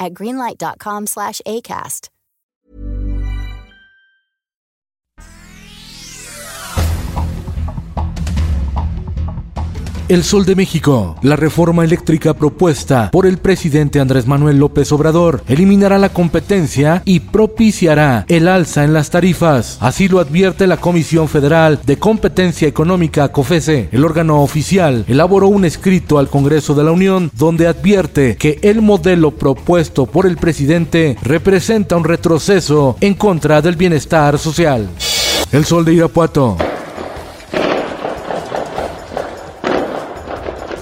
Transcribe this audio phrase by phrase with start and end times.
[0.00, 2.08] at greenlight.com slash ACAST.
[10.10, 15.44] El Sol de México, la reforma eléctrica propuesta por el presidente Andrés Manuel López Obrador,
[15.46, 19.78] eliminará la competencia y propiciará el alza en las tarifas.
[19.78, 23.88] Así lo advierte la Comisión Federal de Competencia Económica, COFESE.
[23.92, 28.82] El órgano oficial elaboró un escrito al Congreso de la Unión donde advierte que el
[28.82, 34.88] modelo propuesto por el presidente representa un retroceso en contra del bienestar social.
[35.52, 36.56] El Sol de Irapuato.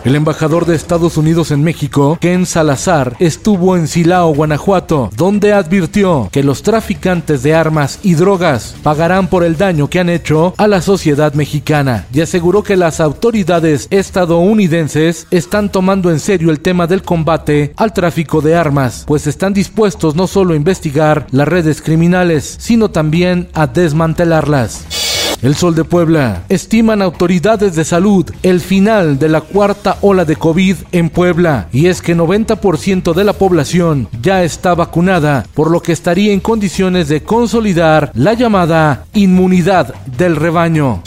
[0.09, 6.31] El embajador de Estados Unidos en México, Ken Salazar, estuvo en Silao, Guanajuato, donde advirtió
[6.33, 10.67] que los traficantes de armas y drogas pagarán por el daño que han hecho a
[10.67, 16.86] la sociedad mexicana y aseguró que las autoridades estadounidenses están tomando en serio el tema
[16.86, 21.83] del combate al tráfico de armas, pues están dispuestos no solo a investigar las redes
[21.83, 25.08] criminales, sino también a desmantelarlas.
[25.42, 26.44] El Sol de Puebla.
[26.48, 31.69] Estiman autoridades de salud el final de la cuarta ola de COVID en Puebla.
[31.72, 36.41] Y es que 90% de la población ya está vacunada, por lo que estaría en
[36.41, 41.03] condiciones de consolidar la llamada inmunidad del rebaño.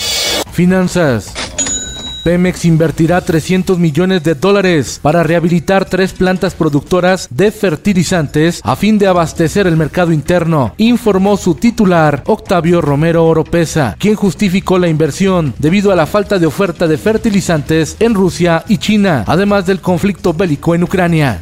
[0.52, 1.41] Finanzas.
[2.24, 8.98] Pemex invertirá 300 millones de dólares para rehabilitar tres plantas productoras de fertilizantes a fin
[8.98, 15.54] de abastecer el mercado interno, informó su titular Octavio Romero Oropesa, quien justificó la inversión
[15.58, 20.34] debido a la falta de oferta de fertilizantes en Rusia y China, además del conflicto
[20.34, 21.42] bélico en Ucrania.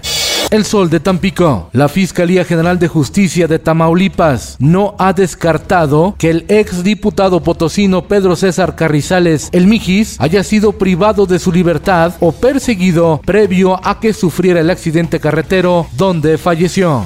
[0.52, 1.70] El Sol de Tampico.
[1.74, 8.08] La Fiscalía General de Justicia de Tamaulipas no ha descartado que el ex diputado potosino
[8.08, 14.00] Pedro César Carrizales El Mijis haya sido privado de su libertad o perseguido previo a
[14.00, 17.06] que sufriera el accidente carretero donde falleció.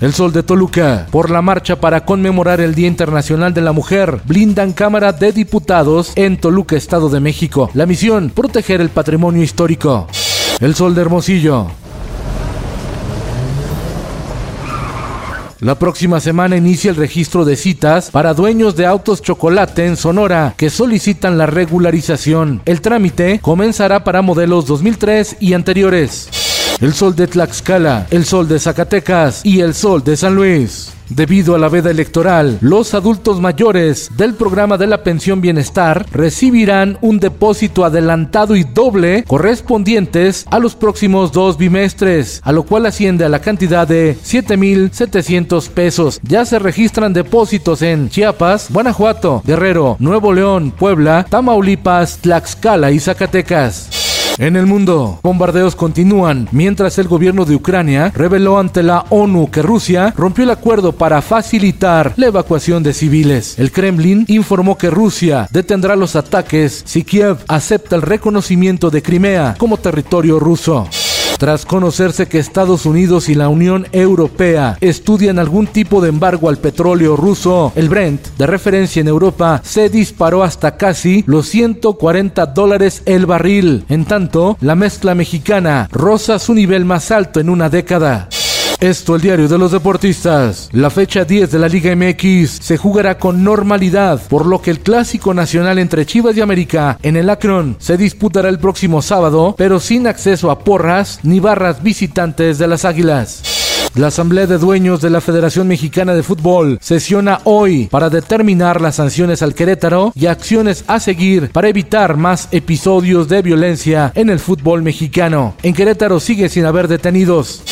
[0.00, 1.06] El Sol de Toluca.
[1.12, 6.12] Por la marcha para conmemorar el Día Internacional de la Mujer, blindan Cámara de Diputados
[6.16, 7.70] en Toluca, Estado de México.
[7.74, 10.08] La misión, proteger el patrimonio histórico.
[10.60, 11.83] El Sol de Hermosillo.
[15.64, 20.52] La próxima semana inicia el registro de citas para dueños de autos chocolate en Sonora
[20.58, 22.60] que solicitan la regularización.
[22.66, 26.43] El trámite comenzará para modelos 2003 y anteriores.
[26.80, 30.92] El sol de Tlaxcala, el sol de Zacatecas y el sol de San Luis.
[31.08, 36.98] Debido a la veda electoral, los adultos mayores del programa de la pensión bienestar recibirán
[37.02, 43.24] un depósito adelantado y doble correspondientes a los próximos dos bimestres, a lo cual asciende
[43.24, 46.20] a la cantidad de 7.700 pesos.
[46.22, 54.03] Ya se registran depósitos en Chiapas, Guanajuato, Guerrero, Nuevo León, Puebla, Tamaulipas, Tlaxcala y Zacatecas.
[54.38, 59.62] En el mundo, bombardeos continúan mientras el gobierno de Ucrania reveló ante la ONU que
[59.62, 63.56] Rusia rompió el acuerdo para facilitar la evacuación de civiles.
[63.60, 69.54] El Kremlin informó que Rusia detendrá los ataques si Kiev acepta el reconocimiento de Crimea
[69.56, 70.88] como territorio ruso.
[71.44, 76.56] Tras conocerse que Estados Unidos y la Unión Europea estudian algún tipo de embargo al
[76.56, 83.02] petróleo ruso, el Brent, de referencia en Europa, se disparó hasta casi los 140 dólares
[83.04, 83.84] el barril.
[83.90, 88.26] En tanto, la mezcla mexicana roza su nivel más alto en una década.
[88.84, 90.68] Esto el diario de los deportistas.
[90.72, 94.80] La fecha 10 de la Liga MX se jugará con normalidad, por lo que el
[94.80, 99.80] clásico nacional entre Chivas y América en el Akron se disputará el próximo sábado, pero
[99.80, 103.54] sin acceso a porras ni barras visitantes de las Águilas.
[103.94, 108.96] La Asamblea de Dueños de la Federación Mexicana de Fútbol sesiona hoy para determinar las
[108.96, 114.40] sanciones al Querétaro y acciones a seguir para evitar más episodios de violencia en el
[114.40, 115.54] fútbol mexicano.
[115.62, 117.62] En Querétaro sigue sin haber detenidos.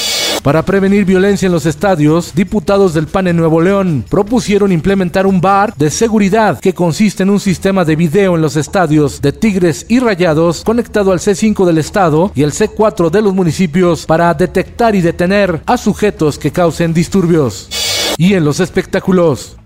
[0.43, 5.41] Para prevenir violencia en los estadios, diputados del PAN en Nuevo León propusieron implementar un
[5.41, 9.87] bar de seguridad que consiste en un sistema de video en los estadios de Tigres
[9.89, 14.97] y Rayados conectado al C5 del estado y al C4 de los municipios para detectar
[14.97, 17.69] y detener a sujetos que causen disturbios.
[18.17, 19.57] Y en los espectáculos,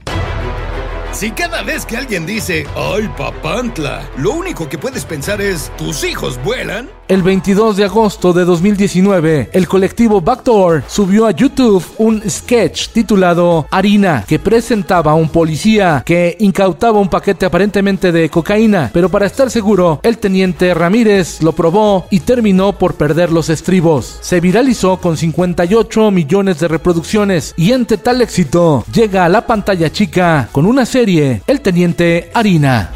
[1.12, 4.06] si cada vez que alguien dice, ¡ay, papantla!
[4.19, 6.90] Lo único que puedes pensar es, ¿tus hijos vuelan?
[7.08, 13.64] El 22 de agosto de 2019, el colectivo Backdoor subió a YouTube un sketch titulado
[13.70, 19.26] Harina, que presentaba a un policía que incautaba un paquete aparentemente de cocaína, pero para
[19.26, 24.19] estar seguro, el teniente Ramírez lo probó y terminó por perder los estribos.
[24.20, 29.93] Se viralizó con 58 millones de reproducciones y ante tal éxito llega a la pantalla
[29.93, 32.91] chica con una serie, El teniente Harina.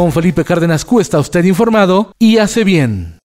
[0.00, 3.18] Con Felipe Cárdenas Q está usted informado y hace bien.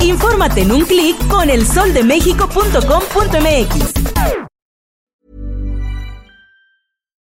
[0.00, 4.47] Infórmate en un clic con elsoldemexico.com.mx.